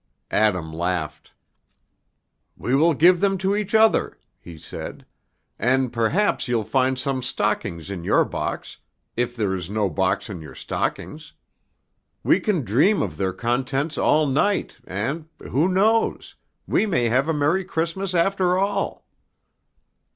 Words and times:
Adam 0.31 0.73
laughed. 0.73 1.31
"We 2.57 2.73
will 2.73 2.95
give 2.95 3.19
them 3.19 3.37
to 3.37 3.55
each 3.55 3.75
other," 3.75 4.17
he 4.39 4.57
said, 4.57 5.05
"and 5.59 5.93
perhaps 5.93 6.47
you'll 6.47 6.63
find 6.63 6.97
some 6.97 7.21
stockings 7.21 7.91
in 7.91 8.03
your 8.03 8.25
box, 8.25 8.77
if 9.15 9.35
there 9.35 9.53
is 9.53 9.69
no 9.69 9.89
box 9.91 10.27
in 10.27 10.41
your 10.41 10.55
stockings. 10.55 11.33
We 12.23 12.39
can 12.39 12.63
dream 12.63 13.03
of 13.03 13.17
their 13.17 13.31
contents 13.31 13.95
all 13.95 14.25
night, 14.25 14.75
and 14.87 15.27
who 15.37 15.69
knows? 15.69 16.33
we 16.65 16.87
may 16.87 17.07
have 17.09 17.29
a 17.29 17.31
merry 17.33 17.63
Christmas, 17.63 18.15
after 18.15 18.57
all." 18.57 19.05